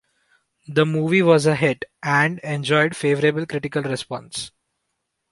The 0.67 0.83
movie 0.83 1.21
was 1.21 1.45
a 1.45 1.55
hit 1.55 1.85
and 2.01 2.39
enjoyed 2.39 2.95
favorable 2.95 3.45
critical 3.45 3.83
response. 3.83 4.49